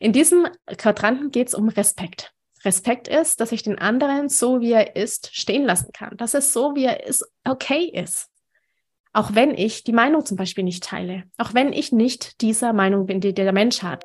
[0.00, 0.48] In diesem
[0.78, 2.32] Quadranten geht es um Respekt.
[2.64, 6.16] Respekt ist, dass ich den anderen so, wie er ist, stehen lassen kann.
[6.16, 8.28] Dass es so, wie er ist, okay ist.
[9.12, 11.24] Auch wenn ich die Meinung zum Beispiel nicht teile.
[11.36, 14.04] Auch wenn ich nicht dieser Meinung bin, die der Mensch hat.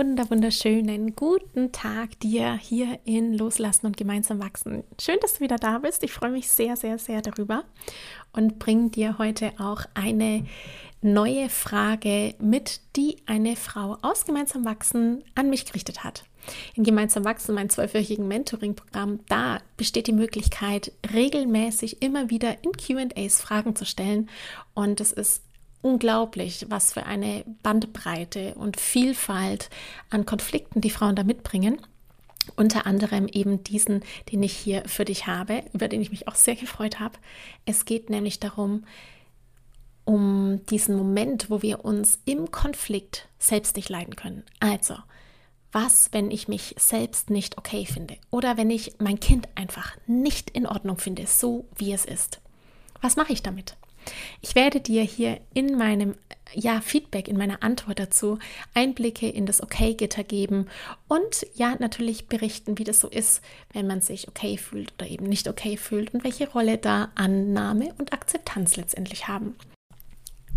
[0.00, 4.82] Wunder wunderschönen guten Tag dir hier in Loslassen und gemeinsam wachsen.
[4.98, 6.02] Schön, dass du wieder da bist.
[6.02, 7.64] Ich freue mich sehr, sehr, sehr darüber
[8.32, 10.46] und bringe dir heute auch eine
[11.02, 16.24] neue Frage mit, die eine Frau aus Gemeinsam Wachsen an mich gerichtet hat.
[16.74, 23.42] In Gemeinsam Wachsen, mein zwölfwöchigen Mentoring-Programm, da besteht die Möglichkeit, regelmäßig immer wieder in QAs
[23.42, 24.30] Fragen zu stellen.
[24.72, 25.42] Und es ist
[25.82, 29.70] unglaublich, was für eine Bandbreite und Vielfalt
[30.10, 31.80] an Konflikten die Frauen da mitbringen.
[32.56, 36.34] Unter anderem eben diesen, den ich hier für dich habe, über den ich mich auch
[36.34, 37.18] sehr gefreut habe.
[37.64, 38.84] Es geht nämlich darum,
[40.04, 44.44] um diesen Moment, wo wir uns im Konflikt selbst nicht leiden können.
[44.58, 44.96] Also,
[45.72, 48.16] was, wenn ich mich selbst nicht okay finde?
[48.30, 52.40] Oder wenn ich mein Kind einfach nicht in Ordnung finde, so wie es ist?
[53.00, 53.76] Was mache ich damit?
[54.40, 56.14] Ich werde dir hier in meinem
[56.54, 58.38] ja, Feedback, in meiner Antwort dazu
[58.74, 60.66] Einblicke in das Okay-Gitter geben
[61.08, 63.40] und ja, natürlich berichten, wie das so ist,
[63.72, 67.94] wenn man sich okay fühlt oder eben nicht okay fühlt und welche Rolle da Annahme
[67.98, 69.56] und Akzeptanz letztendlich haben.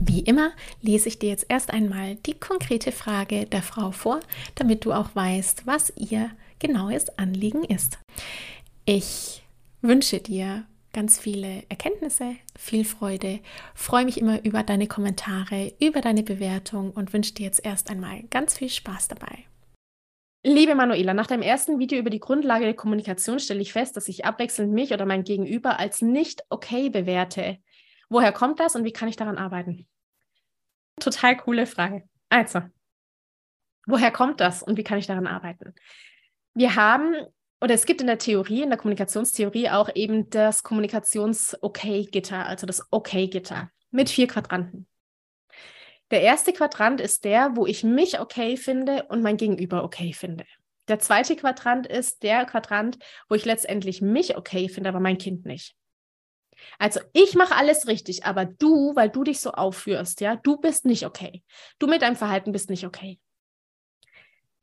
[0.02, 4.20] Wie immer lese ich dir jetzt erst einmal die konkrete Frage der Frau vor,
[4.56, 8.00] damit du auch weißt, was ihr genaues Anliegen ist.
[8.86, 9.44] Ich
[9.82, 13.40] wünsche dir ganz viele Erkenntnisse, viel Freude.
[13.76, 18.24] Freue mich immer über deine Kommentare, über deine Bewertung und wünsche dir jetzt erst einmal
[18.30, 19.46] ganz viel Spaß dabei.
[20.46, 24.10] Liebe Manuela, nach deinem ersten Video über die Grundlage der Kommunikation stelle ich fest, dass
[24.10, 27.58] ich abwechselnd mich oder mein Gegenüber als nicht okay bewerte.
[28.10, 29.88] Woher kommt das und wie kann ich daran arbeiten?
[31.00, 32.04] Total coole Frage.
[32.30, 32.62] Also,
[33.88, 35.74] woher kommt das und wie kann ich daran arbeiten?
[36.54, 37.16] Wir haben
[37.64, 42.86] oder es gibt in der Theorie, in der Kommunikationstheorie auch eben das Kommunikations-Okay-Gitter, also das
[42.92, 44.86] Okay-Gitter mit vier Quadranten.
[46.12, 50.44] Der erste Quadrant ist der, wo ich mich okay finde und mein Gegenüber okay finde.
[50.90, 55.46] Der zweite Quadrant ist der Quadrant, wo ich letztendlich mich okay finde, aber mein Kind
[55.46, 55.74] nicht.
[56.80, 60.84] Also ich mache alles richtig, aber du, weil du dich so aufführst, ja, du bist
[60.84, 61.42] nicht okay.
[61.80, 63.22] Du mit deinem Verhalten bist nicht okay.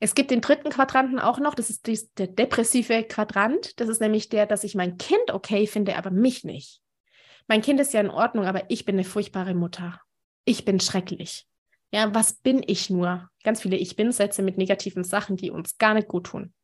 [0.03, 3.79] Es gibt den dritten Quadranten auch noch, das ist die, der depressive Quadrant.
[3.79, 6.81] Das ist nämlich der, dass ich mein Kind okay finde, aber mich nicht.
[7.47, 10.01] Mein Kind ist ja in Ordnung, aber ich bin eine furchtbare Mutter.
[10.47, 11.47] Ich bin schrecklich.
[11.93, 13.29] Ja, was bin ich nur?
[13.45, 16.55] Ganz viele Ich-Bin-Sätze mit negativen Sachen, die uns gar nicht gut tun.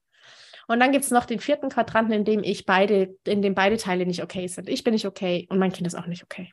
[0.67, 3.77] Und dann gibt es noch den vierten Quadranten, in dem ich beide, in dem beide
[3.77, 4.69] Teile nicht okay sind.
[4.69, 6.53] Ich bin nicht okay und mein Kind ist auch nicht okay.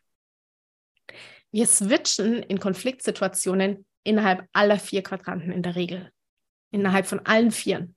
[1.52, 6.12] Wir switchen in Konfliktsituationen innerhalb aller vier Quadranten in der Regel
[6.74, 7.96] innerhalb von allen Vieren.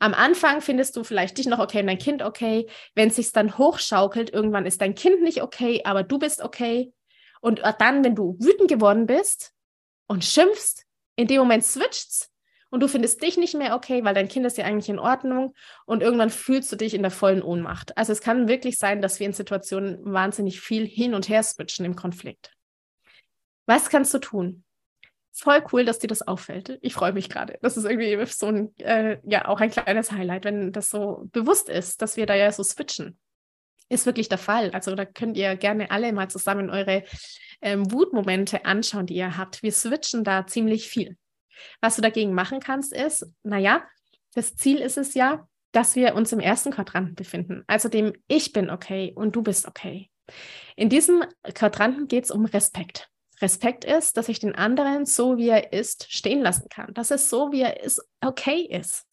[0.00, 2.66] Am Anfang findest du vielleicht dich noch okay und dein Kind okay.
[2.94, 6.92] Wenn es sich dann hochschaukelt, irgendwann ist dein Kind nicht okay, aber du bist okay.
[7.42, 9.52] Und dann, wenn du wütend geworden bist
[10.06, 12.30] und schimpfst, in dem Moment switcht's
[12.70, 15.54] und du findest dich nicht mehr okay, weil dein Kind ist ja eigentlich in Ordnung
[15.84, 17.96] und irgendwann fühlst du dich in der vollen Ohnmacht.
[17.98, 21.84] Also es kann wirklich sein, dass wir in Situationen wahnsinnig viel hin und her switchen
[21.84, 22.52] im Konflikt.
[23.66, 24.64] Was kannst du tun?
[25.32, 26.78] Voll cool, dass dir das auffällt.
[26.82, 27.58] Ich freue mich gerade.
[27.62, 31.68] Das ist irgendwie so ein, äh, ja, auch ein kleines Highlight, wenn das so bewusst
[31.68, 33.18] ist, dass wir da ja so switchen.
[33.88, 34.70] Ist wirklich der Fall.
[34.70, 37.04] Also da könnt ihr gerne alle mal zusammen eure
[37.60, 39.62] ähm, Wutmomente anschauen, die ihr habt.
[39.62, 41.16] Wir switchen da ziemlich viel.
[41.80, 43.82] Was du dagegen machen kannst, ist, naja,
[44.34, 47.64] das Ziel ist es ja, dass wir uns im ersten Quadranten befinden.
[47.66, 50.10] Also dem Ich bin okay und du bist okay.
[50.76, 51.24] In diesem
[51.54, 53.09] Quadranten geht es um Respekt.
[53.40, 56.92] Respekt ist, dass ich den anderen so, wie er ist, stehen lassen kann.
[56.94, 59.06] Dass es so, wie er ist, okay ist.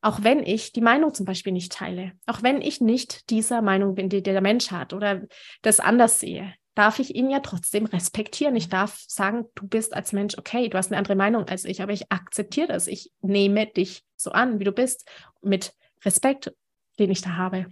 [0.00, 3.94] Auch wenn ich die Meinung zum Beispiel nicht teile, auch wenn ich nicht dieser Meinung
[3.94, 5.22] bin, die der Mensch hat oder
[5.62, 8.56] das anders sehe, darf ich ihn ja trotzdem respektieren.
[8.56, 11.82] Ich darf sagen, du bist als Mensch okay, du hast eine andere Meinung als ich,
[11.82, 12.86] aber ich akzeptiere das.
[12.86, 15.08] Ich nehme dich so an, wie du bist,
[15.40, 16.52] mit Respekt,
[16.98, 17.66] den ich da habe.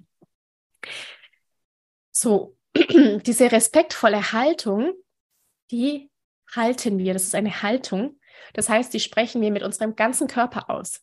[2.12, 4.93] So, diese respektvolle Haltung,
[5.70, 6.11] die
[6.55, 7.12] halten wir.
[7.12, 8.19] Das ist eine Haltung.
[8.55, 11.02] Das heißt, die sprechen wir mit unserem ganzen Körper aus.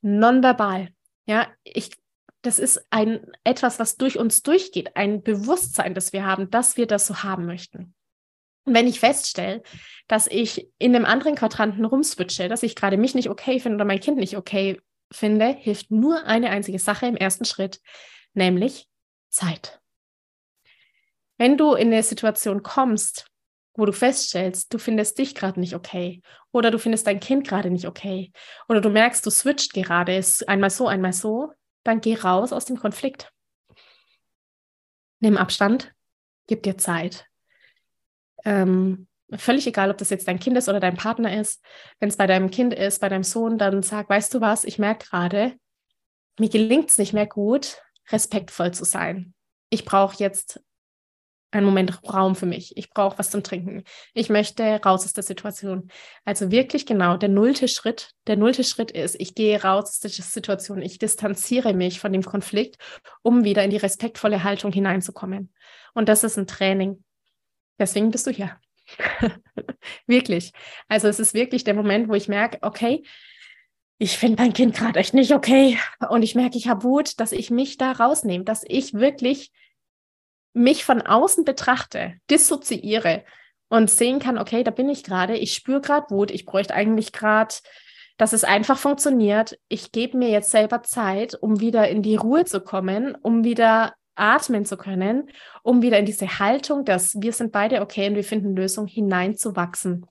[0.00, 0.88] Nonverbal.
[1.26, 1.90] Ja, ich,
[2.42, 6.86] das ist ein, etwas, was durch uns durchgeht, ein Bewusstsein, das wir haben, dass wir
[6.86, 7.94] das so haben möchten.
[8.66, 9.62] Und wenn ich feststelle,
[10.08, 13.84] dass ich in einem anderen Quadranten rumswitche, dass ich gerade mich nicht okay finde oder
[13.84, 17.80] mein Kind nicht okay finde, hilft nur eine einzige Sache im ersten Schritt,
[18.32, 18.88] nämlich
[19.28, 19.80] Zeit.
[21.36, 23.26] Wenn du in eine Situation kommst,
[23.74, 26.22] wo du feststellst, du findest dich gerade nicht okay
[26.52, 28.32] oder du findest dein Kind gerade nicht okay
[28.68, 32.64] oder du merkst, du switcht gerade, ist einmal so, einmal so, dann geh raus aus
[32.64, 33.32] dem Konflikt.
[35.20, 35.92] Nimm Abstand,
[36.46, 37.26] gib dir Zeit.
[38.44, 41.62] Ähm, völlig egal, ob das jetzt dein Kind ist oder dein Partner ist.
[41.98, 44.78] Wenn es bei deinem Kind ist, bei deinem Sohn, dann sag, weißt du was, ich
[44.78, 45.54] merke gerade,
[46.38, 49.34] mir gelingt es nicht mehr gut, respektvoll zu sein.
[49.70, 50.60] Ich brauche jetzt
[51.54, 52.76] einen Moment Raum für mich.
[52.76, 53.84] Ich brauche was zum Trinken.
[54.12, 55.88] Ich möchte raus aus der Situation.
[56.24, 60.10] Also wirklich genau, der nullte Schritt, der nullte Schritt ist, ich gehe raus aus der
[60.10, 60.82] Situation.
[60.82, 62.78] Ich distanziere mich von dem Konflikt,
[63.22, 65.52] um wieder in die respektvolle Haltung hineinzukommen.
[65.94, 67.02] Und das ist ein Training.
[67.78, 68.56] Deswegen bist du hier.
[70.06, 70.52] wirklich.
[70.88, 73.04] Also es ist wirklich der Moment, wo ich merke, okay,
[73.98, 75.78] ich finde mein Kind gerade echt nicht okay.
[76.08, 79.52] Und ich merke, ich habe Wut, dass ich mich da rausnehme, dass ich wirklich
[80.54, 83.24] mich von außen betrachte, dissoziiere
[83.68, 87.12] und sehen kann, okay, da bin ich gerade, ich spüre gerade Wut, ich bräuchte eigentlich
[87.12, 87.54] gerade,
[88.16, 89.58] dass es einfach funktioniert.
[89.68, 93.94] Ich gebe mir jetzt selber Zeit, um wieder in die Ruhe zu kommen, um wieder
[94.14, 95.28] atmen zu können,
[95.64, 100.06] um wieder in diese Haltung, dass wir sind beide okay und wir finden Lösungen hineinzuwachsen.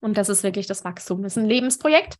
[0.00, 1.22] Und das ist wirklich das Wachstum.
[1.22, 2.16] Das ist ein Lebensprojekt.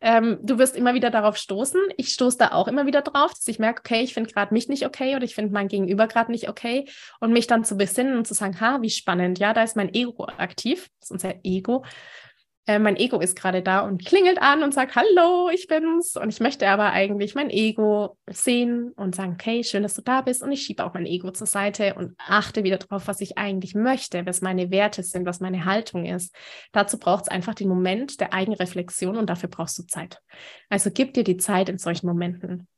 [0.00, 1.80] Ähm, du wirst immer wieder darauf stoßen.
[1.96, 4.68] Ich stoße da auch immer wieder drauf, dass ich merke, okay, ich finde gerade mich
[4.68, 6.88] nicht okay oder ich finde mein Gegenüber gerade nicht okay.
[7.20, 9.38] Und mich dann zu besinnen und zu sagen, ha, wie spannend.
[9.38, 10.88] Ja, da ist mein Ego aktiv.
[11.00, 11.84] Das ist unser Ego.
[12.70, 16.14] Äh, mein Ego ist gerade da und klingelt an und sagt, hallo, ich bin's.
[16.16, 20.20] Und ich möchte aber eigentlich mein Ego sehen und sagen, okay, schön, dass du da
[20.20, 20.40] bist.
[20.40, 23.74] Und ich schiebe auch mein Ego zur Seite und achte wieder drauf, was ich eigentlich
[23.74, 26.32] möchte, was meine Werte sind, was meine Haltung ist.
[26.70, 30.20] Dazu braucht es einfach den Moment der Eigenreflexion und dafür brauchst du Zeit.
[30.68, 32.68] Also gib dir die Zeit in solchen Momenten.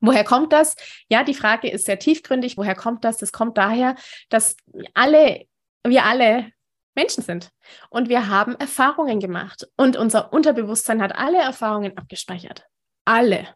[0.00, 0.74] Woher kommt das?
[1.08, 2.56] Ja, die Frage ist sehr tiefgründig.
[2.56, 3.18] Woher kommt das?
[3.18, 3.94] Das kommt daher,
[4.28, 4.56] dass
[4.92, 5.46] alle,
[5.84, 6.50] wir alle
[6.96, 7.50] Menschen sind.
[7.90, 9.68] Und wir haben Erfahrungen gemacht.
[9.76, 12.66] Und unser Unterbewusstsein hat alle Erfahrungen abgespeichert.
[13.04, 13.46] Alle.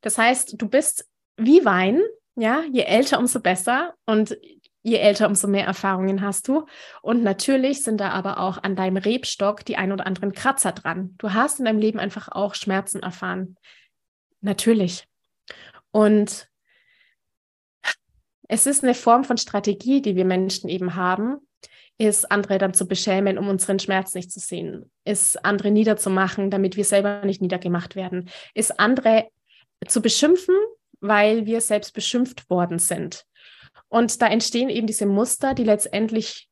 [0.00, 2.02] Das heißt, du bist wie Wein,
[2.34, 3.94] ja, je älter, umso besser.
[4.06, 4.36] Und
[4.82, 6.66] je älter, umso mehr Erfahrungen hast du.
[7.02, 11.14] Und natürlich sind da aber auch an deinem Rebstock die ein oder anderen Kratzer dran.
[11.18, 13.56] Du hast in deinem Leben einfach auch Schmerzen erfahren.
[14.40, 15.06] Natürlich.
[15.90, 16.48] Und
[18.46, 21.38] es ist eine Form von Strategie, die wir Menschen eben haben,
[21.98, 26.76] ist andere dann zu beschämen, um unseren Schmerz nicht zu sehen, ist andere niederzumachen, damit
[26.76, 29.28] wir selber nicht niedergemacht werden, ist andere
[29.86, 30.56] zu beschimpfen,
[31.00, 33.24] weil wir selbst beschimpft worden sind.
[33.88, 36.48] Und da entstehen eben diese Muster, die letztendlich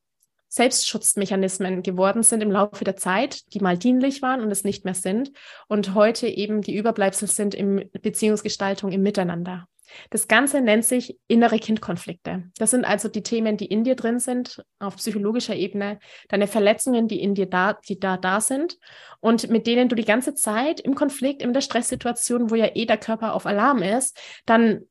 [0.47, 4.93] Selbstschutzmechanismen geworden sind im Laufe der Zeit, die mal dienlich waren und es nicht mehr
[4.93, 5.31] sind
[5.67, 9.67] und heute eben die Überbleibsel sind in Beziehungsgestaltung im Miteinander.
[10.09, 12.43] Das Ganze nennt sich innere Kindkonflikte.
[12.57, 17.07] Das sind also die Themen, die in dir drin sind, auf psychologischer Ebene, deine Verletzungen,
[17.07, 18.77] die in dir da, die da, da sind
[19.19, 22.85] und mit denen du die ganze Zeit im Konflikt, in der Stresssituation, wo ja eh
[22.85, 24.81] der Körper auf Alarm ist, dann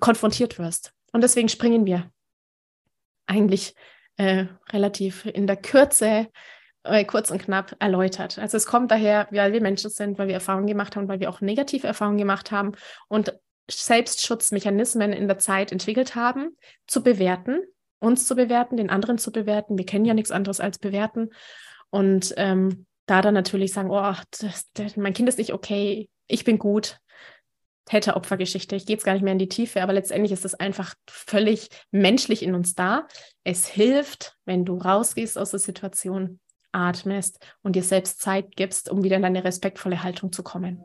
[0.00, 0.92] konfrontiert wirst.
[1.12, 2.10] Und deswegen springen wir
[3.26, 3.74] eigentlich
[4.16, 6.28] äh, relativ in der Kürze
[6.86, 8.38] äh, kurz und knapp erläutert.
[8.38, 11.30] Also es kommt daher, weil wir Menschen sind, weil wir Erfahrungen gemacht haben, weil wir
[11.30, 12.72] auch negative Erfahrungen gemacht haben
[13.08, 13.38] und
[13.70, 16.56] Selbstschutzmechanismen in der Zeit entwickelt haben,
[16.86, 17.60] zu bewerten,
[17.98, 19.78] uns zu bewerten, den anderen zu bewerten.
[19.78, 21.30] Wir kennen ja nichts anderes als bewerten.
[21.90, 26.44] Und ähm, da dann natürlich sagen, oh, das, das, mein Kind ist nicht okay, ich
[26.44, 26.98] bin gut.
[27.86, 28.74] Täter-Opfer-Geschichte.
[28.74, 31.68] Ich gehe jetzt gar nicht mehr in die Tiefe, aber letztendlich ist das einfach völlig
[31.92, 33.06] menschlich in uns da.
[33.44, 36.40] Es hilft, wenn du rausgehst aus der Situation,
[36.72, 40.84] atmest und dir selbst Zeit gibst, um wieder in deine respektvolle Haltung zu kommen.